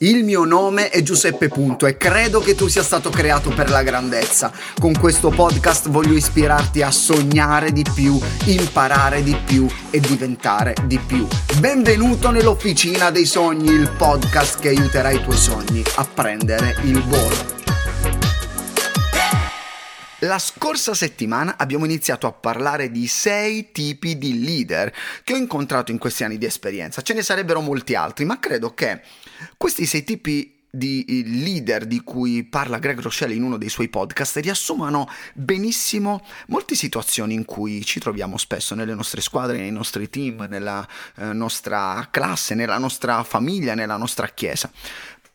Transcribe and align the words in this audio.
Il 0.00 0.24
mio 0.24 0.44
nome 0.44 0.90
è 0.90 1.00
Giuseppe 1.00 1.48
Punto 1.48 1.86
e 1.86 1.96
credo 1.96 2.40
che 2.40 2.54
tu 2.54 2.68
sia 2.68 2.82
stato 2.82 3.08
creato 3.08 3.48
per 3.48 3.70
la 3.70 3.82
grandezza. 3.82 4.52
Con 4.78 4.92
questo 4.92 5.30
podcast 5.30 5.88
voglio 5.88 6.12
ispirarti 6.12 6.82
a 6.82 6.90
sognare 6.90 7.72
di 7.72 7.82
più, 7.94 8.20
imparare 8.44 9.22
di 9.22 9.34
più 9.46 9.66
e 9.88 9.98
diventare 9.98 10.74
di 10.84 10.98
più. 10.98 11.26
Benvenuto 11.60 12.30
nell'Officina 12.30 13.10
dei 13.10 13.24
Sogni, 13.24 13.70
il 13.70 13.90
podcast 13.96 14.60
che 14.60 14.68
aiuterà 14.68 15.12
i 15.12 15.22
tuoi 15.22 15.38
sogni 15.38 15.82
a 15.94 16.04
prendere 16.04 16.76
il 16.82 17.02
volo. 17.02 17.54
La 20.20 20.38
scorsa 20.38 20.92
settimana 20.92 21.56
abbiamo 21.56 21.86
iniziato 21.86 22.26
a 22.26 22.32
parlare 22.32 22.90
di 22.90 23.06
sei 23.06 23.72
tipi 23.72 24.18
di 24.18 24.44
leader 24.44 24.92
che 25.24 25.32
ho 25.32 25.36
incontrato 25.36 25.90
in 25.90 25.96
questi 25.96 26.22
anni 26.22 26.36
di 26.36 26.44
esperienza. 26.44 27.00
Ce 27.00 27.14
ne 27.14 27.22
sarebbero 27.22 27.62
molti 27.62 27.94
altri, 27.94 28.26
ma 28.26 28.38
credo 28.38 28.74
che 28.74 29.00
questi 29.56 29.86
sei 29.86 30.04
tipi 30.04 30.56
di 30.76 31.22
leader 31.42 31.86
di 31.86 32.02
cui 32.02 32.44
parla 32.44 32.78
Greg 32.78 33.00
Rochelle 33.00 33.34
in 33.34 33.42
uno 33.42 33.56
dei 33.56 33.68
suoi 33.68 33.88
podcast 33.88 34.36
riassumano 34.36 35.08
benissimo 35.32 36.22
molte 36.48 36.74
situazioni 36.74 37.34
in 37.34 37.44
cui 37.44 37.84
ci 37.84 37.98
troviamo 37.98 38.36
spesso 38.36 38.74
nelle 38.74 38.94
nostre 38.94 39.20
squadre, 39.20 39.56
nei 39.56 39.72
nostri 39.72 40.10
team, 40.10 40.46
nella 40.48 40.86
eh, 41.16 41.32
nostra 41.32 42.08
classe, 42.10 42.54
nella 42.54 42.78
nostra 42.78 43.22
famiglia, 43.24 43.74
nella 43.74 43.96
nostra 43.96 44.28
chiesa. 44.28 44.70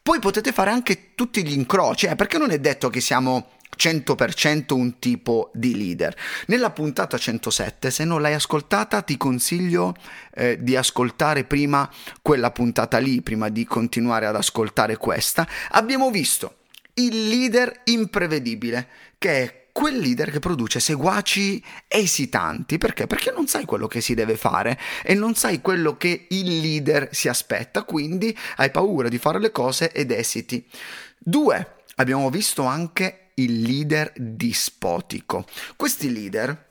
Poi 0.04 0.20
potete 0.20 0.52
fare 0.52 0.72
anche 0.72 1.14
tutti 1.16 1.44
gli 1.44 1.54
incroci, 1.54 2.08
eh, 2.08 2.16
perché 2.16 2.38
non 2.38 2.52
è 2.52 2.60
detto 2.60 2.90
che 2.90 3.02
siamo 3.02 3.52
100% 3.78 4.74
un 4.74 5.00
tipo 5.00 5.52
di 5.54 5.76
leader. 5.76 6.16
Nella 6.48 6.72
puntata 6.72 7.18
107, 7.18 7.92
se 7.92 8.06
non 8.06 8.22
l'hai 8.22 8.34
ascoltata, 8.34 9.02
ti 9.02 9.18
consiglio 9.18 9.96
eh, 10.34 10.58
di 10.62 10.76
ascoltare 10.76 11.44
prima 11.44 11.90
quella 12.22 12.52
puntata 12.52 12.98
lì, 12.98 13.22
prima 13.22 13.50
di 13.50 13.66
continuare 13.66 14.26
ad 14.26 14.36
ascoltare 14.36 14.98
questa. 14.98 15.48
Abbiamo 15.72 16.12
visto 16.12 16.58
il 16.96 17.28
leader 17.28 17.82
imprevedibile, 17.86 18.88
che 19.18 19.44
è 19.44 19.62
quel 19.72 19.98
leader 19.98 20.32
che 20.32 20.40
produce 20.40 20.80
seguaci 20.80 21.64
esitanti. 21.88 22.78
Perché? 22.78 23.08
Perché 23.08 23.32
non 23.32 23.48
sai 23.48 23.66
quello 23.66 23.88
che 23.88 24.02
si 24.02 24.14
deve 24.14 24.36
fare 24.36 24.78
e 25.04 25.14
non 25.14 25.36
sai 25.36 25.62
quello 25.62 25.98
che 25.98 26.28
il 26.30 26.60
leader 26.60 27.10
si 27.12 27.28
aspetta, 27.28 27.84
quindi 27.84 28.38
hai 28.58 28.72
paura 28.72 29.10
di 29.10 29.18
fare 29.18 29.40
le 29.40 29.52
cose 29.52 29.92
ed 29.92 30.12
esiti. 30.12 30.66
Due, 31.18 31.76
abbiamo 31.96 32.30
visto 32.30 32.64
anche 32.64 33.31
il 33.44 33.62
leader 33.62 34.14
dispotico. 34.16 35.46
Questi 35.76 36.12
leader 36.12 36.70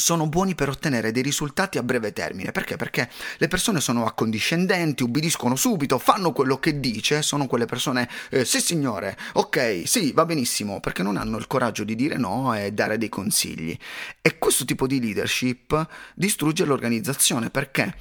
sono 0.00 0.28
buoni 0.28 0.54
per 0.54 0.68
ottenere 0.68 1.12
dei 1.12 1.22
risultati 1.22 1.78
a 1.78 1.82
breve 1.82 2.12
termine. 2.12 2.50
Perché? 2.52 2.76
Perché 2.76 3.08
le 3.36 3.48
persone 3.48 3.80
sono 3.80 4.06
accondiscendenti, 4.06 5.02
ubbidiscono 5.02 5.54
subito, 5.54 5.98
fanno 5.98 6.32
quello 6.32 6.58
che 6.58 6.80
dice, 6.80 7.22
sono 7.22 7.46
quelle 7.46 7.66
persone, 7.66 8.08
eh, 8.30 8.44
sì 8.44 8.60
signore, 8.60 9.16
ok, 9.34 9.82
sì, 9.84 10.12
va 10.12 10.24
benissimo, 10.24 10.80
perché 10.80 11.02
non 11.02 11.16
hanno 11.16 11.36
il 11.36 11.46
coraggio 11.46 11.84
di 11.84 11.94
dire 11.94 12.16
no 12.16 12.54
e 12.54 12.72
dare 12.72 12.98
dei 12.98 13.08
consigli. 13.08 13.76
E 14.22 14.38
questo 14.38 14.64
tipo 14.64 14.86
di 14.86 15.00
leadership 15.00 15.86
distrugge 16.14 16.64
l'organizzazione 16.64 17.50
perché 17.50 17.94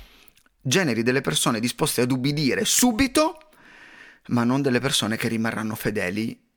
generi 0.61 1.03
delle 1.03 1.21
persone 1.21 1.59
disposte 1.59 2.01
ad 2.01 2.11
ubbidire 2.11 2.65
subito, 2.65 3.37
ma 4.27 4.43
non 4.43 4.61
delle 4.61 4.79
persone 4.79 5.17
che 5.17 5.27
rimarranno 5.27 5.75
fedeli 5.75 6.47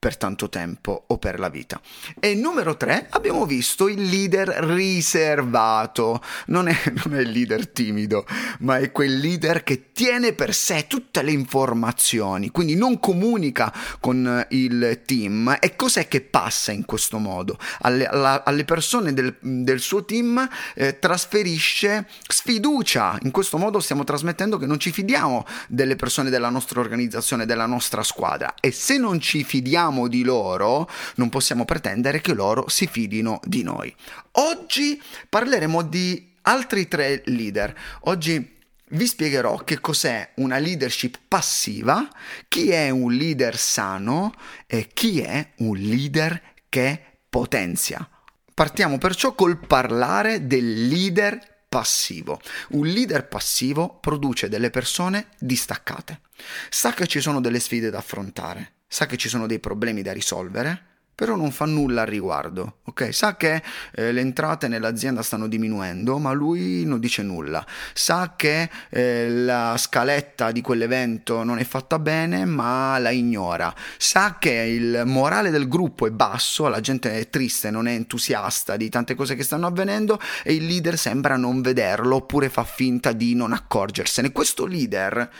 per 0.00 0.16
tanto 0.16 0.48
tempo 0.48 1.04
o 1.08 1.18
per 1.18 1.38
la 1.38 1.50
vita. 1.50 1.78
E 2.18 2.34
numero 2.34 2.78
tre 2.78 3.06
abbiamo 3.10 3.44
visto 3.44 3.86
il 3.86 4.02
leader 4.02 4.48
riservato, 4.48 6.22
non 6.46 6.68
è, 6.68 6.74
non 7.04 7.14
è, 7.14 7.20
il 7.20 7.28
leader 7.28 7.68
timido, 7.68 8.24
ma 8.60 8.78
è 8.78 8.92
quel 8.92 9.18
leader 9.18 9.62
che 9.62 9.92
tiene 9.92 10.32
per 10.32 10.54
sé 10.54 10.86
tutte 10.88 11.20
le 11.22 11.32
informazioni, 11.32 12.50
quindi 12.50 12.76
non 12.76 12.98
comunica 12.98 13.70
con 14.00 14.46
il 14.48 15.02
team. 15.04 15.58
E 15.60 15.76
cos'è 15.76 16.08
che 16.08 16.22
passa 16.22 16.72
in 16.72 16.86
questo 16.86 17.18
modo? 17.18 17.58
Alle, 17.80 18.06
alla, 18.06 18.42
alle 18.42 18.64
persone 18.64 19.12
del, 19.12 19.36
del, 19.38 19.80
suo 19.80 20.06
team 20.06 20.48
eh, 20.76 20.98
trasferisce 20.98 22.08
sfiducia, 22.26 23.18
in 23.24 23.32
questo 23.32 23.58
modo 23.58 23.80
stiamo 23.80 24.04
trasmettendo 24.04 24.56
che 24.56 24.64
non 24.64 24.80
ci 24.80 24.92
fidiamo 24.92 25.44
delle 25.68 25.96
persone 25.96 26.30
della 26.30 26.48
nostra 26.48 26.80
organizzazione, 26.80 27.44
della 27.44 27.66
nostra 27.66 28.02
squadra 28.02 28.54
e 28.60 28.72
se 28.72 28.96
non 28.96 29.20
ci 29.20 29.44
fidiamo 29.44 29.88
fidiamo 29.90 30.08
di 30.08 30.22
loro, 30.22 30.88
non 31.16 31.28
possiamo 31.28 31.64
pretendere 31.64 32.20
che 32.20 32.32
loro 32.32 32.68
si 32.68 32.86
fidino 32.86 33.40
di 33.44 33.62
noi. 33.62 33.94
Oggi 34.32 35.00
parleremo 35.28 35.82
di 35.82 36.32
altri 36.42 36.88
tre 36.88 37.22
leader. 37.26 37.74
Oggi 38.02 38.58
vi 38.92 39.06
spiegherò 39.06 39.58
che 39.58 39.80
cos'è 39.80 40.32
una 40.36 40.58
leadership 40.58 41.18
passiva, 41.28 42.08
chi 42.48 42.70
è 42.70 42.90
un 42.90 43.12
leader 43.12 43.56
sano 43.56 44.32
e 44.66 44.88
chi 44.92 45.20
è 45.20 45.52
un 45.58 45.76
leader 45.76 46.40
che 46.68 47.02
potenzia. 47.28 48.08
Partiamo 48.54 48.98
perciò 48.98 49.34
col 49.34 49.58
parlare 49.58 50.46
del 50.46 50.88
leader 50.88 51.64
passivo. 51.68 52.40
Un 52.70 52.86
leader 52.86 53.26
passivo 53.28 53.98
produce 54.00 54.48
delle 54.48 54.70
persone 54.70 55.28
distaccate. 55.38 56.20
Sa 56.68 56.92
che 56.92 57.06
ci 57.06 57.20
sono 57.20 57.40
delle 57.40 57.60
sfide 57.60 57.90
da 57.90 57.98
affrontare, 57.98 58.79
sa 58.92 59.06
che 59.06 59.16
ci 59.16 59.28
sono 59.28 59.46
dei 59.46 59.60
problemi 59.60 60.02
da 60.02 60.12
risolvere, 60.12 60.82
però 61.14 61.36
non 61.36 61.52
fa 61.52 61.64
nulla 61.64 62.00
al 62.00 62.08
riguardo, 62.08 62.78
ok? 62.84 63.14
Sa 63.14 63.36
che 63.36 63.62
eh, 63.92 64.10
le 64.10 64.20
entrate 64.20 64.66
nell'azienda 64.66 65.22
stanno 65.22 65.46
diminuendo, 65.46 66.18
ma 66.18 66.32
lui 66.32 66.84
non 66.84 66.98
dice 66.98 67.22
nulla. 67.22 67.64
Sa 67.92 68.32
che 68.34 68.68
eh, 68.88 69.28
la 69.28 69.76
scaletta 69.76 70.50
di 70.50 70.60
quell'evento 70.60 71.44
non 71.44 71.58
è 71.58 71.64
fatta 71.64 72.00
bene, 72.00 72.46
ma 72.46 72.98
la 72.98 73.10
ignora. 73.10 73.72
Sa 73.96 74.38
che 74.40 74.50
il 74.50 75.02
morale 75.04 75.50
del 75.50 75.68
gruppo 75.68 76.06
è 76.06 76.10
basso, 76.10 76.66
la 76.66 76.80
gente 76.80 77.16
è 77.16 77.30
triste, 77.30 77.70
non 77.70 77.86
è 77.86 77.92
entusiasta 77.92 78.76
di 78.76 78.88
tante 78.88 79.14
cose 79.14 79.36
che 79.36 79.44
stanno 79.44 79.68
avvenendo 79.68 80.18
e 80.42 80.54
il 80.54 80.64
leader 80.64 80.98
sembra 80.98 81.36
non 81.36 81.60
vederlo 81.60 82.16
oppure 82.16 82.48
fa 82.48 82.64
finta 82.64 83.12
di 83.12 83.36
non 83.36 83.52
accorgersene. 83.52 84.32
Questo 84.32 84.66
leader 84.66 85.30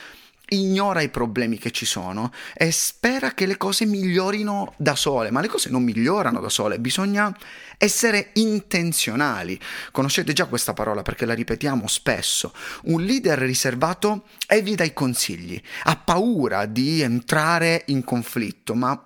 ignora 0.50 1.00
i 1.00 1.09
problemi 1.09 1.59
che 1.59 1.71
ci 1.71 1.84
sono 1.84 2.33
e 2.55 2.71
spera 2.71 3.33
che 3.33 3.47
le 3.47 3.56
cose 3.56 3.84
migliorino 3.84 4.75
da 4.77 4.94
sole, 4.94 5.31
ma 5.31 5.41
le 5.41 5.49
cose 5.49 5.71
non 5.71 5.83
migliorano 5.83 6.41
da 6.41 6.49
sole, 6.49 6.78
bisogna 6.78 7.37
essere 7.77 8.31
intenzionali. 8.34 9.59
Conoscete 9.91 10.33
già 10.33 10.47
questa 10.47 10.72
parola 10.72 11.03
perché 11.03 11.27
la 11.27 11.34
ripetiamo 11.34 11.87
spesso. 11.87 12.53
Un 12.84 13.03
leader 13.03 13.39
riservato 13.39 14.25
evita 14.47 14.84
i 14.84 14.93
consigli, 14.93 15.60
ha 15.84 15.97
paura 15.97 16.66
di 16.66 17.00
entrare 17.00 17.84
in 17.87 18.05
conflitto, 18.05 18.75
ma 18.75 19.05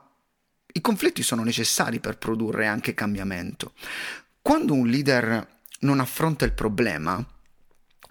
i 0.73 0.81
conflitti 0.81 1.23
sono 1.23 1.45
necessari 1.45 2.01
per 2.01 2.19
produrre 2.19 2.67
anche 2.67 2.95
cambiamento. 2.95 3.75
Quando 4.43 4.75
un 4.75 4.89
leader 4.89 5.47
non 5.81 6.01
affronta 6.01 6.45
il 6.45 6.53
problema, 6.53 7.25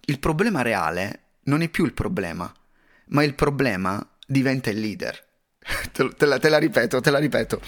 il 0.06 0.20
problema 0.20 0.62
reale 0.62 1.20
non 1.44 1.62
è 1.62 1.68
più 1.68 1.84
il 1.86 1.94
problema, 1.94 2.52
ma 3.14 3.24
il 3.24 3.34
problema 3.34 4.06
diventa 4.26 4.70
il 4.70 4.80
leader. 4.80 5.32
te, 5.92 6.26
la, 6.26 6.40
te 6.40 6.50
la 6.50 6.58
ripeto, 6.58 7.02
te 7.02 7.10
la 7.10 7.20
ripeto. 7.20 7.62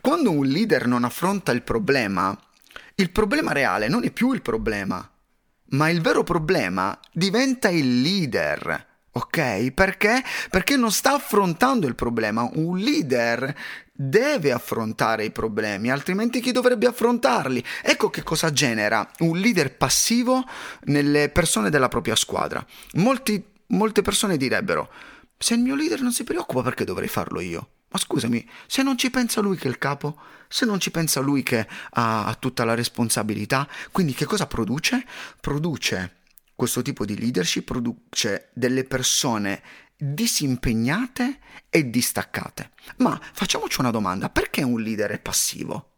Quando 0.00 0.30
un 0.30 0.46
leader 0.46 0.86
non 0.86 1.04
affronta 1.04 1.52
il 1.52 1.62
problema, 1.62 2.36
il 2.94 3.10
problema 3.10 3.52
reale 3.52 3.88
non 3.88 4.04
è 4.04 4.10
più 4.10 4.32
il 4.32 4.42
problema, 4.42 5.08
ma 5.70 5.88
il 5.88 6.00
vero 6.00 6.22
problema 6.22 6.98
diventa 7.12 7.68
il 7.68 8.00
leader. 8.00 8.88
Ok? 9.12 9.72
Perché? 9.72 10.22
Perché 10.50 10.76
non 10.76 10.92
sta 10.92 11.14
affrontando 11.14 11.88
il 11.88 11.96
problema. 11.96 12.48
Un 12.54 12.78
leader 12.78 13.52
deve 13.92 14.52
affrontare 14.52 15.24
i 15.24 15.32
problemi, 15.32 15.90
altrimenti 15.90 16.40
chi 16.40 16.52
dovrebbe 16.52 16.86
affrontarli? 16.86 17.62
Ecco 17.82 18.08
che 18.08 18.22
cosa 18.22 18.52
genera 18.52 19.10
un 19.18 19.36
leader 19.36 19.76
passivo 19.76 20.44
nelle 20.84 21.28
persone 21.28 21.70
della 21.70 21.88
propria 21.88 22.14
squadra. 22.14 22.64
Molti 22.94 23.44
molte 23.70 24.02
persone 24.02 24.36
direbbero, 24.36 24.90
se 25.36 25.54
il 25.54 25.60
mio 25.60 25.74
leader 25.74 26.00
non 26.00 26.12
si 26.12 26.24
preoccupa 26.24 26.62
perché 26.62 26.84
dovrei 26.84 27.08
farlo 27.08 27.40
io? 27.40 27.70
Ma 27.88 27.98
scusami, 27.98 28.48
se 28.66 28.82
non 28.82 28.96
ci 28.96 29.10
pensa 29.10 29.40
lui 29.40 29.56
che 29.56 29.66
è 29.66 29.70
il 29.70 29.78
capo, 29.78 30.16
se 30.48 30.64
non 30.64 30.78
ci 30.78 30.90
pensa 30.90 31.20
lui 31.20 31.42
che 31.42 31.66
ha, 31.90 32.36
tutta 32.38 32.64
la 32.64 32.74
responsabilità, 32.74 33.68
quindi 33.90 34.14
che 34.14 34.26
cosa 34.26 34.46
produce? 34.46 35.04
Produce 35.40 36.18
questo 36.54 36.82
tipo 36.82 37.04
di 37.04 37.18
leadership, 37.18 37.64
produce 37.64 38.50
delle 38.52 38.84
persone 38.84 39.62
disimpegnate 39.96 41.38
e 41.68 41.90
distaccate. 41.90 42.70
Ma 42.98 43.18
facciamoci 43.32 43.80
una 43.80 43.90
domanda, 43.90 44.30
perché 44.30 44.62
un 44.62 44.80
leader 44.80 45.10
è 45.10 45.18
passivo? 45.18 45.89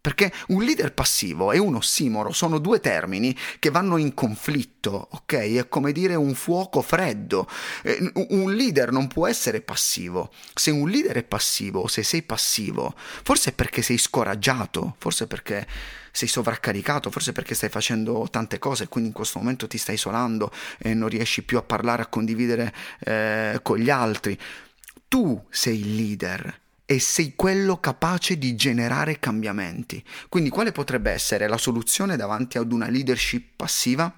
Perché 0.00 0.32
un 0.48 0.62
leader 0.62 0.94
passivo 0.94 1.52
e 1.52 1.58
un 1.58 1.74
ossimoro 1.74 2.32
sono 2.32 2.58
due 2.58 2.80
termini 2.80 3.36
che 3.58 3.68
vanno 3.68 3.98
in 3.98 4.14
conflitto, 4.14 5.08
ok? 5.10 5.34
È 5.34 5.68
come 5.68 5.92
dire 5.92 6.14
un 6.14 6.34
fuoco 6.34 6.80
freddo. 6.80 7.46
Eh, 7.82 8.10
un 8.28 8.54
leader 8.54 8.92
non 8.92 9.08
può 9.08 9.26
essere 9.26 9.60
passivo. 9.60 10.32
Se 10.54 10.70
un 10.70 10.88
leader 10.88 11.16
è 11.16 11.22
passivo, 11.22 11.86
se 11.86 12.02
sei 12.02 12.22
passivo, 12.22 12.94
forse 12.96 13.50
è 13.50 13.52
perché 13.52 13.82
sei 13.82 13.98
scoraggiato, 13.98 14.96
forse 14.98 15.26
perché 15.26 15.66
sei 16.12 16.28
sovraccaricato, 16.28 17.10
forse 17.10 17.32
perché 17.32 17.54
stai 17.54 17.68
facendo 17.68 18.26
tante 18.30 18.58
cose 18.58 18.84
e 18.84 18.88
quindi 18.88 19.10
in 19.10 19.14
questo 19.14 19.38
momento 19.38 19.66
ti 19.66 19.76
stai 19.76 19.96
isolando 19.96 20.50
e 20.78 20.94
non 20.94 21.08
riesci 21.08 21.42
più 21.42 21.58
a 21.58 21.62
parlare, 21.62 22.02
a 22.02 22.06
condividere 22.06 22.74
eh, 23.00 23.60
con 23.62 23.76
gli 23.76 23.90
altri. 23.90 24.38
Tu 25.08 25.44
sei 25.50 25.80
il 25.80 25.94
leader 25.94 26.60
e 26.90 26.98
sei 26.98 27.34
quello 27.36 27.78
capace 27.78 28.36
di 28.36 28.56
generare 28.56 29.20
cambiamenti. 29.20 30.04
Quindi 30.28 30.50
quale 30.50 30.72
potrebbe 30.72 31.12
essere 31.12 31.46
la 31.46 31.56
soluzione 31.56 32.16
davanti 32.16 32.58
ad 32.58 32.72
una 32.72 32.88
leadership 32.88 33.52
passiva? 33.54 34.12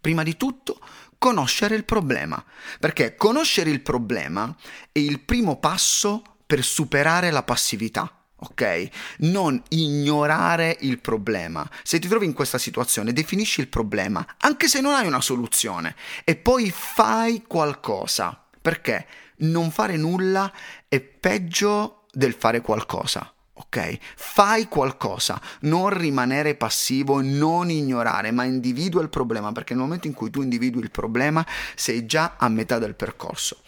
Prima 0.00 0.22
di 0.22 0.38
tutto, 0.38 0.80
conoscere 1.18 1.74
il 1.74 1.84
problema, 1.84 2.42
perché 2.80 3.16
conoscere 3.16 3.68
il 3.68 3.82
problema 3.82 4.56
è 4.90 4.98
il 4.98 5.20
primo 5.20 5.58
passo 5.58 6.22
per 6.46 6.64
superare 6.64 7.30
la 7.30 7.42
passività 7.42 8.10
ok? 8.40 8.88
Non 9.18 9.60
ignorare 9.70 10.76
il 10.82 11.00
problema. 11.00 11.68
Se 11.82 11.98
ti 11.98 12.08
trovi 12.08 12.24
in 12.24 12.32
questa 12.32 12.56
situazione, 12.56 13.12
definisci 13.12 13.60
il 13.60 13.68
problema, 13.68 14.24
anche 14.38 14.68
se 14.68 14.80
non 14.80 14.94
hai 14.94 15.08
una 15.08 15.20
soluzione, 15.20 15.96
e 16.24 16.36
poi 16.36 16.70
fai 16.70 17.42
qualcosa. 17.46 18.44
Perché 18.62 19.06
non 19.38 19.70
fare 19.70 19.96
nulla 19.96 20.52
è 20.88 21.00
peggio 21.00 22.04
del 22.12 22.34
fare 22.34 22.60
qualcosa. 22.60 23.32
Ok? 23.60 23.98
Fai 24.14 24.68
qualcosa, 24.68 25.40
non 25.62 25.88
rimanere 25.88 26.54
passivo, 26.54 27.20
non 27.20 27.70
ignorare, 27.70 28.30
ma 28.30 28.44
individua 28.44 29.02
il 29.02 29.08
problema, 29.08 29.50
perché 29.50 29.74
nel 29.74 29.82
momento 29.82 30.06
in 30.06 30.14
cui 30.14 30.30
tu 30.30 30.42
individui 30.42 30.80
il 30.80 30.92
problema 30.92 31.44
sei 31.74 32.06
già 32.06 32.36
a 32.38 32.48
metà 32.48 32.78
del 32.78 32.94
percorso. 32.94 33.58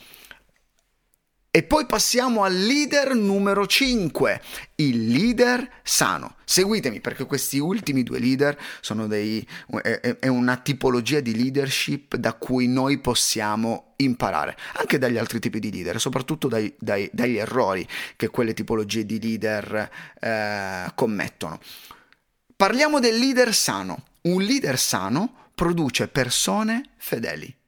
E 1.52 1.64
poi 1.64 1.84
passiamo 1.84 2.44
al 2.44 2.54
leader 2.54 3.12
numero 3.16 3.66
5, 3.66 4.40
il 4.76 5.08
leader 5.08 5.68
sano. 5.82 6.36
Seguitemi 6.44 7.00
perché 7.00 7.24
questi 7.24 7.58
ultimi 7.58 8.04
due 8.04 8.20
leader 8.20 8.56
sono 8.80 9.08
dei, 9.08 9.44
è, 9.82 10.28
una 10.28 10.58
tipologia 10.58 11.18
di 11.18 11.34
leadership 11.34 12.14
da 12.14 12.34
cui 12.34 12.68
noi 12.68 12.98
possiamo 13.00 13.94
imparare, 13.96 14.56
anche 14.74 14.98
dagli 14.98 15.18
altri 15.18 15.40
tipi 15.40 15.58
di 15.58 15.72
leader, 15.72 15.98
soprattutto 15.98 16.46
dai, 16.46 16.72
dai, 16.78 17.10
dagli 17.12 17.38
errori 17.38 17.84
che 18.14 18.28
quelle 18.28 18.54
tipologie 18.54 19.04
di 19.04 19.20
leader 19.20 19.90
eh, 20.20 20.92
commettono. 20.94 21.58
Parliamo 22.54 23.00
del 23.00 23.18
leader 23.18 23.52
sano. 23.52 24.04
Un 24.22 24.40
leader 24.40 24.78
sano 24.78 25.48
produce 25.52 26.06
persone 26.06 26.90
fedeli 26.96 27.58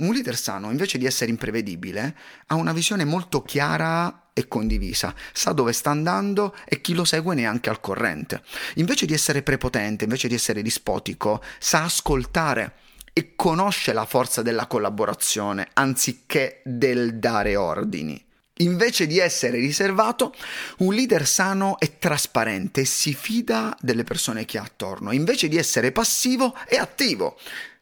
un 0.00 0.12
leader 0.12 0.36
sano, 0.36 0.70
invece 0.70 0.98
di 0.98 1.06
essere 1.06 1.30
imprevedibile, 1.30 2.14
ha 2.46 2.54
una 2.54 2.72
visione 2.72 3.04
molto 3.04 3.42
chiara 3.42 4.28
e 4.32 4.48
condivisa, 4.48 5.14
sa 5.32 5.52
dove 5.52 5.72
sta 5.72 5.90
andando 5.90 6.54
e 6.64 6.80
chi 6.80 6.94
lo 6.94 7.04
segue 7.04 7.34
neanche 7.34 7.70
al 7.70 7.80
corrente. 7.80 8.42
Invece 8.74 9.06
di 9.06 9.14
essere 9.14 9.42
prepotente, 9.42 10.04
invece 10.04 10.28
di 10.28 10.34
essere 10.34 10.62
dispotico, 10.62 11.42
sa 11.58 11.84
ascoltare 11.84 12.74
e 13.12 13.34
conosce 13.34 13.92
la 13.92 14.04
forza 14.04 14.42
della 14.42 14.66
collaborazione 14.66 15.68
anziché 15.74 16.60
del 16.64 17.18
dare 17.18 17.56
ordini. 17.56 18.24
Invece 18.60 19.06
di 19.06 19.18
essere 19.18 19.58
riservato, 19.58 20.34
un 20.78 20.92
leader 20.92 21.26
sano 21.26 21.78
è 21.78 21.96
trasparente 21.98 22.82
e 22.82 22.84
si 22.84 23.14
fida 23.14 23.74
delle 23.80 24.04
persone 24.04 24.44
che 24.44 24.58
ha 24.58 24.62
attorno. 24.62 25.12
Invece 25.12 25.48
di 25.48 25.56
essere 25.56 25.92
passivo, 25.92 26.54
è 26.66 26.76
attivo 26.76 27.38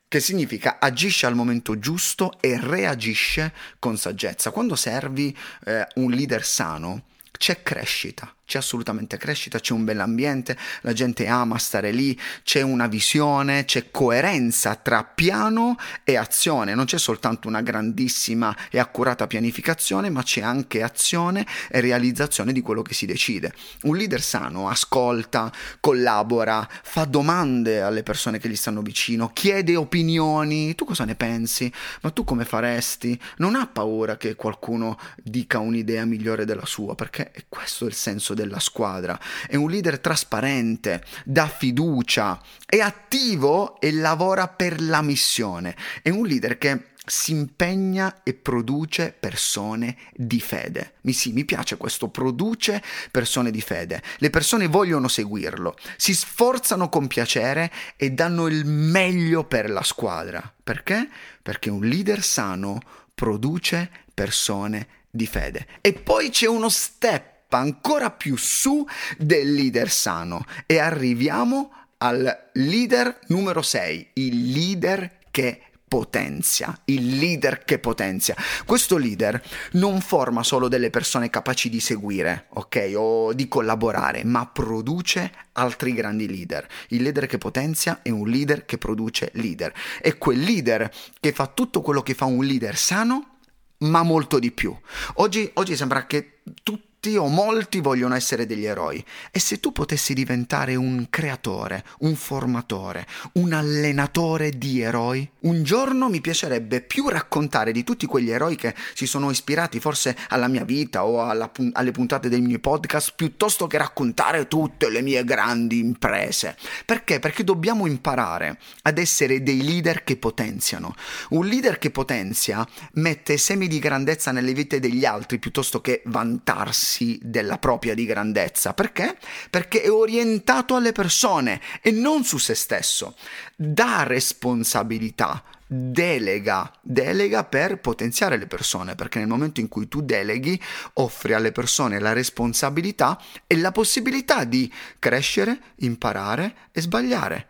che 0.09 0.21
significa 0.21 0.79
agisce 0.81 1.27
al 1.27 1.35
momento 1.35 1.79
giusto 1.79 2.41
e 2.41 2.59
reagisce 2.59 3.53
con 3.79 3.97
saggezza. 3.99 4.51
Quando 4.51 4.75
servi 4.75 5.37
eh, 5.67 5.87
un 5.97 6.11
leader 6.11 6.45
sano, 6.45 7.03
c'è 7.31 7.63
crescita 7.63 8.33
c'è 8.49 8.57
assolutamente 8.57 9.19
crescita, 9.19 9.61
c'è 9.61 9.75
un 9.75 9.85
bell'ambiente, 9.85 10.57
la 10.81 10.95
gente 10.95 11.27
ama 11.27 11.59
stare 11.59 11.93
lì, 11.93 12.19
c'è 12.43 12.63
una 12.63 12.87
visione, 12.87 13.67
c'è 13.67 13.91
coerenza 13.91 14.75
tra 14.75 15.05
piano 15.05 15.77
e 16.03 16.17
azione, 16.17 16.75
non 16.75 16.87
c'è 16.87 16.97
soltanto 16.97 17.47
una 17.47 17.61
grandissima 17.61 18.57
e 18.71 18.79
accurata 18.79 19.27
pianificazione, 19.27 20.09
ma 20.09 20.23
c'è 20.23 20.41
anche 20.41 20.83
azione 20.83 21.47
e 21.69 21.81
realizzazione 21.81 22.55
di 22.55 22.63
quello 22.63 22.81
che 22.81 22.95
si 22.95 23.05
decide. 23.05 23.53
Un 23.83 23.99
leader 23.99 24.23
sano 24.23 24.71
ascolta, 24.71 25.53
collabora, 25.79 26.67
fa 26.83 27.05
domande 27.05 27.83
alle 27.83 28.03
persone 28.03 28.39
che 28.39 28.49
gli 28.49 28.57
stanno 28.57 28.81
vicino, 28.81 29.31
chiede 29.35 29.77
opinioni, 29.77 30.75
tu 30.75 30.87
cosa 30.87 31.05
ne 31.05 31.17
pensi? 31.17 31.71
Ma 32.01 32.11
tu 32.13 32.25
come 32.25 32.47
faresti? 32.47 33.21
Non 33.37 33.57
ha 33.57 33.67
paura 33.67 34.17
che 34.17 34.37
qualcuno 34.37 34.99
dica 35.23 35.59
un'idea 35.59 36.07
migliore 36.07 36.47
della 36.47 36.65
sua, 36.65 36.95
perché 36.95 37.31
questo 37.51 37.85
è 37.85 37.89
il 37.89 37.95
senso 37.95 38.37
della 38.39 38.61
squadra, 38.61 39.19
è 39.47 39.57
un 39.57 39.69
leader 39.71 39.99
trasparente, 39.99 41.05
dà 41.25 41.49
fiducia, 41.49 42.41
è 42.65 42.79
attivo 42.79 43.81
e 43.81 43.93
lavora 43.93 44.49
per 44.49 44.81
la 44.81 45.03
missione, 45.03 45.77
è 46.03 46.11
un 46.11 46.27
leader 46.27 46.57
che 46.57 46.89
si 47.09 47.33
impegna 47.33 48.23
e 48.23 48.35
produce 48.35 49.15
persone 49.19 49.97
di 50.15 50.41
fede. 50.41 50.95
Mi, 51.03 51.13
sì, 51.13 51.33
mi 51.33 51.45
piace 51.45 51.77
questo, 51.77 52.09
produce 52.09 52.83
persone 53.11 53.51
di 53.51 53.61
fede. 53.61 54.03
Le 54.19 54.31
persone 54.31 54.67
vogliono 54.67 55.09
seguirlo, 55.09 55.75
si 55.97 56.15
sforzano 56.15 56.89
con 56.89 57.07
piacere 57.07 57.73
e 57.97 58.11
danno 58.11 58.47
il 58.47 58.65
meglio 58.67 59.45
per 59.45 59.71
la 59.71 59.83
squadra. 59.83 60.53
Perché? 60.63 61.09
Perché 61.43 61.71
un 61.71 61.85
leader 61.85 62.23
sano 62.23 62.81
produce 63.15 63.91
persone 64.13 64.87
di 65.11 65.27
fede. 65.27 65.67
E 65.81 65.93
poi 65.95 66.31
c'è 66.31 66.47
uno 66.47 66.69
step 66.69 67.37
ancora 67.57 68.11
più 68.11 68.37
su 68.37 68.87
del 69.17 69.55
leader 69.55 69.91
sano 69.91 70.45
e 70.67 70.79
arriviamo 70.79 71.73
al 71.99 72.51
leader 72.53 73.19
numero 73.29 73.63
6, 73.63 74.11
il 74.15 74.51
leader 74.51 75.19
che 75.31 75.63
potenzia, 75.89 76.79
il 76.85 77.17
leader 77.17 77.65
che 77.65 77.79
potenzia. 77.79 78.37
Questo 78.67 78.99
leader 78.99 79.43
non 79.73 80.01
forma 80.01 80.43
solo 80.43 80.69
delle 80.69 80.91
persone 80.91 81.31
capaci 81.31 81.71
di 81.71 81.81
seguire, 81.81 82.47
ok, 82.51 82.93
o 82.95 83.33
di 83.33 83.49
collaborare, 83.49 84.23
ma 84.25 84.47
produce 84.47 85.33
altri 85.53 85.95
grandi 85.95 86.29
leader. 86.29 86.69
Il 86.89 87.03
leader 87.03 87.27
che 87.27 87.39
potenzia 87.39 88.01
è 88.03 88.11
un 88.11 88.29
leader 88.29 88.67
che 88.67 88.77
produce 88.77 89.31
leader. 89.35 89.73
È 90.01 90.17
quel 90.19 90.39
leader 90.39 90.91
che 91.19 91.33
fa 91.33 91.47
tutto 91.47 91.81
quello 91.81 92.03
che 92.03 92.15
fa 92.15 92.27
un 92.27 92.45
leader 92.45 92.77
sano, 92.77 93.39
ma 93.79 94.03
molto 94.03 94.39
di 94.39 94.53
più. 94.53 94.77
Oggi, 95.15 95.51
oggi 95.55 95.75
sembra 95.75 96.07
che 96.07 96.41
tutti 96.63 96.88
tutti 97.09 97.17
o 97.17 97.29
molti 97.29 97.81
vogliono 97.81 98.15
essere 98.15 98.45
degli 98.45 98.67
eroi. 98.67 99.03
E 99.31 99.39
se 99.39 99.61
tu 99.61 99.73
potessi 99.73 100.13
diventare 100.13 100.75
un 100.75 101.07
creatore, 101.09 101.85
un 102.01 102.15
formatore, 102.15 103.07
un 103.35 103.53
allenatore 103.53 104.51
di 104.51 104.81
eroi? 104.81 105.29
Un 105.41 105.63
giorno 105.63 106.09
mi 106.09 106.21
piacerebbe 106.21 106.83
più 106.83 107.09
raccontare 107.09 107.73
di 107.73 107.85
tutti 107.85 108.05
quegli 108.07 108.31
eroi 108.31 108.57
che 108.57 108.75
si 108.95 109.07
sono 109.07 109.31
ispirati 109.31 109.81
forse 109.81 110.17
alla 110.29 110.49
mia 110.49 110.65
vita 110.65 111.05
o 111.05 111.23
alla, 111.23 111.51
alle 111.73 111.91
puntate 111.93 112.29
dei 112.29 112.41
miei 112.41 112.59
podcast, 112.59 113.15
piuttosto 113.17 113.67
che 113.67 113.79
raccontare 113.79 114.47
tutte 114.49 114.91
le 114.91 115.01
mie 115.01 115.25
grandi 115.25 115.79
imprese. 115.79 116.57
Perché? 116.85 117.21
Perché 117.21 117.45
dobbiamo 117.45 117.87
imparare 117.87 118.59
ad 118.83 118.99
essere 118.99 119.43
dei 119.43 119.63
leader 119.63 120.05
che 120.05 120.17
potenziano. 120.17 120.95
Un 121.31 121.47
leader 121.47 121.79
che 121.79 121.91
potenzia 121.91 122.67
mette 122.95 123.39
semi 123.39 123.69
di 123.69 123.79
grandezza 123.79 124.33
nelle 124.33 124.53
vite 124.53 124.81
degli 124.81 125.05
altri 125.05 125.39
piuttosto 125.39 125.81
che 125.81 126.03
vantarsi 126.07 126.98
fidarsi 126.99 127.19
della 127.23 127.59
propria 127.59 127.95
di 127.95 128.05
grandezza. 128.05 128.75
Perché? 128.75 129.17
Perché 129.51 129.83
è 129.83 129.91
orientato 129.91 130.75
alle 130.75 130.93
persone 130.93 131.61
e 131.81 131.93
non 131.93 132.25
su 132.25 132.39
se 132.39 132.55
stesso. 132.55 133.15
Dà 133.55 134.03
responsabilità, 134.03 135.43
delega, 135.67 136.73
delega 136.81 137.45
per 137.45 137.81
potenziare 137.81 138.37
le 138.37 138.47
persone, 138.47 138.97
perché 138.97 139.19
nel 139.19 139.29
momento 139.29 139.61
in 139.61 139.69
cui 139.69 139.87
tu 139.87 140.03
deleghi 140.03 140.61
offri 140.95 141.35
alle 141.35 141.53
persone 141.53 142.01
la 142.01 142.13
responsabilità 142.13 143.21
e 143.47 143.57
la 143.57 143.73
possibilità 143.73 144.45
di 144.45 144.73
crescere, 144.99 145.61
imparare 145.77 146.55
e 146.73 146.81
sbagliare 146.81 147.47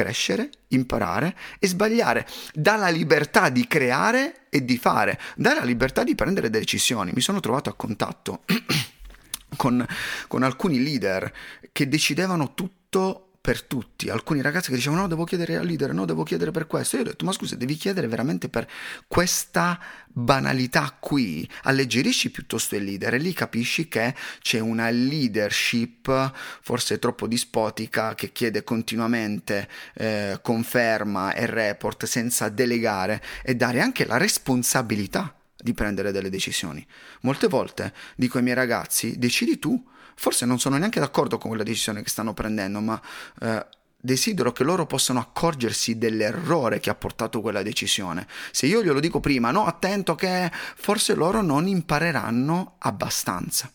crescere, 0.00 0.50
imparare 0.68 1.36
e 1.58 1.66
sbagliare, 1.66 2.26
dà 2.54 2.76
la 2.76 2.88
libertà 2.88 3.50
di 3.50 3.66
creare 3.66 4.46
e 4.48 4.64
di 4.64 4.78
fare, 4.78 5.20
dà 5.36 5.54
la 5.54 5.64
libertà 5.64 6.04
di 6.04 6.14
prendere 6.14 6.48
decisioni. 6.48 7.12
Mi 7.14 7.20
sono 7.20 7.40
trovato 7.40 7.68
a 7.68 7.74
contatto 7.74 8.44
con, 9.56 9.86
con 10.26 10.42
alcuni 10.42 10.82
leader 10.82 11.30
che 11.72 11.86
decidevano 11.86 12.54
tutto 12.54 13.29
per 13.40 13.62
tutti. 13.62 14.10
Alcuni 14.10 14.42
ragazzi 14.42 14.68
che 14.68 14.76
dicevano 14.76 15.02
no, 15.02 15.08
devo 15.08 15.24
chiedere 15.24 15.56
al 15.56 15.64
leader, 15.64 15.94
no, 15.94 16.04
devo 16.04 16.24
chiedere 16.24 16.50
per 16.50 16.66
questo. 16.66 16.96
Io 16.96 17.02
ho 17.02 17.06
detto 17.06 17.24
ma 17.24 17.32
scusa, 17.32 17.56
devi 17.56 17.74
chiedere 17.74 18.06
veramente 18.06 18.50
per 18.50 18.68
questa 19.08 19.80
banalità 20.08 20.96
qui. 21.00 21.48
Alleggerisci 21.62 22.30
piuttosto 22.30 22.76
il 22.76 22.84
leader 22.84 23.14
e 23.14 23.18
lì 23.18 23.32
capisci 23.32 23.88
che 23.88 24.14
c'è 24.40 24.58
una 24.58 24.90
leadership 24.90 26.32
forse 26.60 26.98
troppo 26.98 27.26
dispotica 27.26 28.14
che 28.14 28.30
chiede 28.30 28.62
continuamente 28.62 29.68
eh, 29.94 30.38
conferma 30.42 31.32
e 31.32 31.46
report 31.46 32.04
senza 32.04 32.50
delegare 32.50 33.22
e 33.42 33.54
dare 33.54 33.80
anche 33.80 34.04
la 34.04 34.18
responsabilità 34.18 35.34
di 35.56 35.72
prendere 35.72 36.12
delle 36.12 36.28
decisioni. 36.28 36.86
Molte 37.22 37.46
volte 37.46 37.94
dico 38.16 38.36
ai 38.36 38.42
miei 38.42 38.56
ragazzi 38.56 39.18
decidi 39.18 39.58
tu 39.58 39.82
forse 40.20 40.44
non 40.44 40.58
sono 40.58 40.76
neanche 40.76 41.00
d'accordo 41.00 41.38
con 41.38 41.48
quella 41.48 41.64
decisione 41.64 42.02
che 42.02 42.10
stanno 42.10 42.34
prendendo, 42.34 42.80
ma 42.80 43.00
eh, 43.40 43.66
desidero 43.96 44.52
che 44.52 44.64
loro 44.64 44.84
possano 44.84 45.18
accorgersi 45.18 45.96
dell'errore 45.96 46.78
che 46.78 46.90
ha 46.90 46.94
portato 46.94 47.40
quella 47.40 47.62
decisione. 47.62 48.28
Se 48.50 48.66
io 48.66 48.82
glielo 48.82 49.00
dico 49.00 49.18
prima, 49.18 49.50
no, 49.50 49.64
attento 49.64 50.14
che 50.16 50.52
forse 50.52 51.14
loro 51.14 51.40
non 51.40 51.66
impareranno 51.66 52.74
abbastanza. 52.80 53.72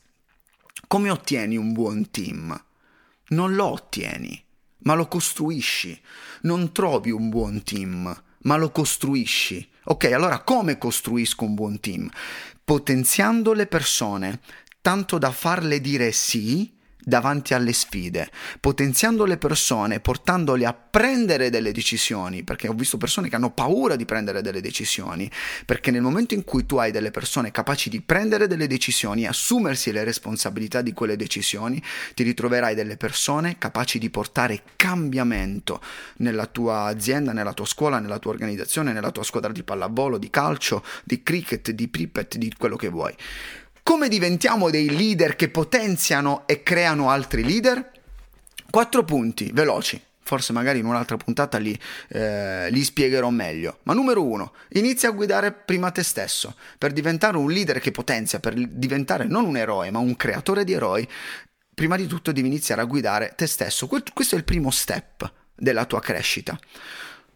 Come 0.86 1.10
ottieni 1.10 1.58
un 1.58 1.74
buon 1.74 2.12
team? 2.12 2.64
Non 3.30 3.56
lo 3.56 3.66
ottieni, 3.66 4.40
ma 4.84 4.94
lo 4.94 5.08
costruisci. 5.08 6.00
Non 6.42 6.72
trovi 6.72 7.10
un 7.10 7.30
buon 7.30 7.64
team, 7.64 8.24
ma 8.42 8.56
lo 8.56 8.70
costruisci. 8.70 9.68
Ok, 9.86 10.12
allora 10.12 10.42
come 10.42 10.78
costruisco 10.78 11.44
un 11.44 11.56
buon 11.56 11.80
team? 11.80 12.08
Potenziando 12.64 13.54
le 13.54 13.66
persone, 13.66 14.42
tanto 14.86 15.18
da 15.18 15.32
farle 15.32 15.82
dire 15.82 16.12
sì 16.12 16.72
davanti 17.00 17.56
alle 17.56 17.74
sfide, 17.74 18.30
potenziando 18.60 19.26
le 19.26 19.38
persone, 19.38 20.00
portandole 20.00 20.64
a 20.64 20.74
prendere 20.74 21.50
delle 21.50 21.72
decisioni, 21.72 22.44
perché 22.44 22.68
ho 22.68 22.74
visto 22.74 22.98
persone 22.98 23.28
che 23.28 23.36
hanno 23.36 23.50
paura 23.50 23.96
di 23.96 24.06
prendere 24.06 24.44
delle 24.44 24.62
decisioni, 24.62 25.28
perché 25.66 25.90
nel 25.90 26.04
momento 26.04 26.36
in 26.36 26.44
cui 26.44 26.68
tu 26.68 26.76
hai 26.78 26.92
delle 26.92 27.10
persone 27.10 27.50
capaci 27.50 27.90
di 27.90 28.02
prendere 28.02 28.46
delle 28.46 28.68
decisioni 28.68 29.26
assumersi 29.26 29.92
le 29.92 30.04
responsabilità 30.04 30.84
di 30.84 30.94
quelle 30.94 31.16
decisioni, 31.16 31.82
ti 32.14 32.22
ritroverai 32.22 32.76
delle 32.76 32.96
persone 32.96 33.58
capaci 33.58 33.98
di 33.98 34.12
portare 34.12 34.62
cambiamento 34.76 35.82
nella 36.18 36.46
tua 36.46 36.84
azienda, 36.84 37.34
nella 37.34 37.54
tua 37.54 37.66
scuola, 37.66 37.98
nella 37.98 38.20
tua 38.20 38.34
organizzazione, 38.34 38.94
nella 38.94 39.10
tua 39.10 39.24
squadra 39.24 39.52
di 39.52 39.64
pallavolo, 39.64 40.20
di 40.20 40.30
calcio, 40.30 40.84
di 41.04 41.24
cricket, 41.24 41.72
di 41.72 41.88
pripet, 41.88 42.38
di 42.38 42.54
quello 42.56 42.76
che 42.76 42.90
vuoi. 42.90 43.16
Come 43.88 44.08
diventiamo 44.08 44.72
dei 44.72 44.90
leader 44.90 45.36
che 45.36 45.50
potenziano 45.50 46.48
e 46.48 46.64
creano 46.64 47.12
altri 47.12 47.44
leader? 47.44 47.92
Quattro 48.68 49.06
punti 49.06 49.52
veloci. 49.54 50.02
Forse 50.24 50.54
magari 50.54 50.80
in 50.80 50.86
un'altra 50.86 51.18
puntata 51.18 51.60
li, 51.60 51.80
eh, 52.08 52.72
li 52.72 52.84
spiegherò 52.84 53.30
meglio. 53.30 53.82
Ma 53.84 53.94
numero 53.94 54.24
uno, 54.24 54.54
inizia 54.70 55.10
a 55.10 55.12
guidare 55.12 55.52
prima 55.52 55.92
te 55.92 56.02
stesso. 56.02 56.56
Per 56.80 56.94
diventare 56.94 57.38
un 57.38 57.52
leader 57.52 57.80
che 57.80 57.92
potenzia, 57.92 58.40
per 58.40 58.56
diventare 58.56 59.26
non 59.26 59.46
un 59.46 59.56
eroe, 59.56 59.92
ma 59.92 60.00
un 60.00 60.16
creatore 60.16 60.64
di 60.64 60.74
eroi, 60.74 61.08
prima 61.76 61.96
di 61.96 62.08
tutto 62.08 62.32
devi 62.32 62.48
iniziare 62.48 62.82
a 62.82 62.86
guidare 62.86 63.34
te 63.36 63.46
stesso. 63.46 63.86
Questo 63.86 64.34
è 64.34 64.38
il 64.40 64.46
primo 64.46 64.72
step 64.72 65.32
della 65.54 65.86
tua 65.86 66.00
crescita. 66.00 66.58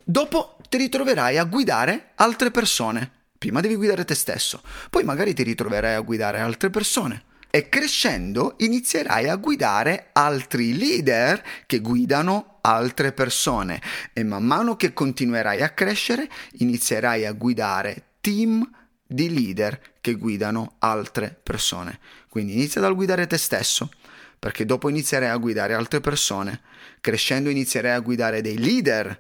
Dopo 0.04 0.58
ti 0.68 0.78
ritroverai 0.78 1.38
a 1.38 1.44
guidare 1.44 2.14
altre 2.16 2.50
persone. 2.50 3.18
Prima 3.40 3.62
devi 3.62 3.76
guidare 3.76 4.04
te 4.04 4.16
stesso, 4.16 4.62
poi 4.90 5.06
magari 5.06 5.34
ti 5.34 5.44
ritroverai 5.44 5.96
a 5.96 6.02
guidare 6.02 6.42
altre 6.42 6.70
persone. 6.70 7.24
E 7.50 7.70
crescendo 7.70 8.56
inizierai 8.58 9.30
a 9.30 9.38
guidare 9.38 10.10
altri 10.12 10.78
leader 10.78 11.42
che 11.66 11.80
guidano 11.80 12.60
altre 12.62 13.14
persone 13.14 13.82
e 14.12 14.24
man 14.24 14.44
mano 14.44 14.76
che 14.76 14.92
continuerai 14.92 15.62
a 15.62 15.70
crescere 15.70 16.30
inizierai 16.58 17.26
a 17.26 17.32
guidare 17.32 18.18
team 18.20 18.70
di 19.08 19.34
leader 19.34 19.80
che 20.02 20.16
guidano 20.16 20.76
altre 20.80 21.40
persone. 21.42 21.98
Quindi 22.28 22.54
inizia 22.54 22.82
dal 22.82 22.94
guidare 22.94 23.26
te 23.26 23.38
stesso, 23.38 23.90
perché 24.38 24.66
dopo 24.66 24.90
inizierai 24.90 25.30
a 25.30 25.38
guidare 25.38 25.74
altre 25.74 26.02
persone, 26.02 26.60
crescendo 27.00 27.50
inizierai 27.50 27.94
a 27.94 28.00
guidare 28.00 28.42
dei 28.42 28.58
leader 28.58 29.18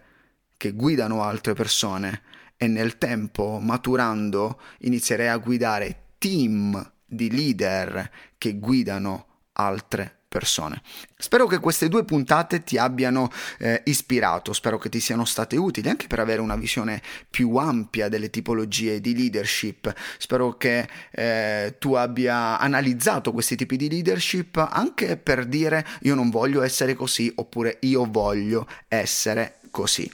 che 0.57 0.73
guidano 0.73 1.23
altre 1.23 1.53
persone 1.53 2.21
e 2.61 2.67
nel 2.67 2.97
tempo, 2.97 3.57
maturando, 3.61 4.59
inizierei 4.79 5.29
a 5.29 5.37
guidare 5.37 6.07
team 6.17 6.91
di 7.05 7.31
leader 7.31 8.11
che 8.37 8.59
guidano 8.59 9.27
altre 9.53 10.23
persone. 10.27 10.81
Spero 11.17 11.47
che 11.47 11.59
queste 11.59 11.87
due 11.87 12.03
puntate 12.03 12.63
ti 12.63 12.77
abbiano 12.77 13.31
eh, 13.59 13.81
ispirato, 13.85 14.51
spero 14.51 14.77
che 14.77 14.89
ti 14.89 14.99
siano 14.99 15.23
state 15.23 15.55
utili 15.55 15.87
anche 15.87 16.07
per 16.07 16.19
avere 16.19 16.41
una 16.41 16.57
visione 16.57 17.01
più 17.29 17.55
ampia 17.55 18.09
delle 18.09 18.29
tipologie 18.29 18.99
di 18.99 19.15
leadership. 19.15 19.93
Spero 20.17 20.57
che 20.57 20.85
eh, 21.11 21.77
tu 21.79 21.93
abbia 21.93 22.59
analizzato 22.59 23.31
questi 23.31 23.55
tipi 23.55 23.77
di 23.77 23.89
leadership 23.89 24.57
anche 24.57 25.15
per 25.15 25.45
dire 25.45 25.85
io 26.01 26.13
non 26.13 26.29
voglio 26.29 26.61
essere 26.61 26.93
così 26.93 27.31
oppure 27.35 27.77
io 27.83 28.05
voglio 28.05 28.67
essere 28.89 29.59
così. 29.71 30.11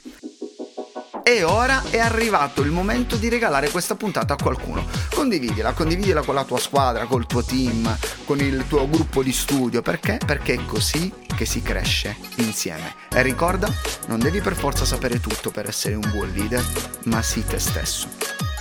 E 1.28 1.42
ora 1.42 1.82
è 1.90 1.98
arrivato 1.98 2.62
il 2.62 2.70
momento 2.70 3.16
di 3.16 3.28
regalare 3.28 3.68
questa 3.70 3.96
puntata 3.96 4.34
a 4.34 4.36
qualcuno. 4.40 4.86
Condividila, 5.12 5.72
condividila 5.72 6.22
con 6.22 6.36
la 6.36 6.44
tua 6.44 6.60
squadra, 6.60 7.06
col 7.06 7.26
tuo 7.26 7.42
team, 7.42 7.98
con 8.24 8.38
il 8.38 8.64
tuo 8.68 8.88
gruppo 8.88 9.24
di 9.24 9.32
studio. 9.32 9.82
Perché? 9.82 10.20
Perché 10.24 10.54
è 10.54 10.64
così 10.64 11.12
che 11.34 11.44
si 11.44 11.62
cresce 11.62 12.16
insieme. 12.36 12.94
E 13.10 13.22
ricorda, 13.22 13.68
non 14.06 14.20
devi 14.20 14.40
per 14.40 14.54
forza 14.54 14.84
sapere 14.84 15.18
tutto 15.18 15.50
per 15.50 15.66
essere 15.66 15.96
un 15.96 16.08
buon 16.12 16.30
leader, 16.30 16.64
ma 17.06 17.20
sii 17.20 17.44
te 17.44 17.58
stesso. 17.58 18.06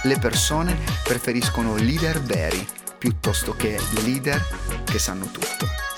Le 0.01 0.17
persone 0.17 0.75
preferiscono 1.03 1.75
leader 1.75 2.19
veri 2.19 2.67
piuttosto 2.97 3.55
che 3.55 3.79
leader 4.03 4.43
che 4.85 4.97
sanno 4.97 5.25
tutto. 5.25 5.94